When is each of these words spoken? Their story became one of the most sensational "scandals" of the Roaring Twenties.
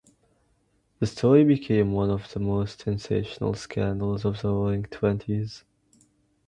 Their 0.97 1.07
story 1.07 1.43
became 1.43 1.91
one 1.91 2.09
of 2.09 2.33
the 2.33 2.39
most 2.39 2.79
sensational 2.81 3.53
"scandals" 3.53 4.25
of 4.25 4.41
the 4.41 4.49
Roaring 4.51 4.85
Twenties. 4.85 5.63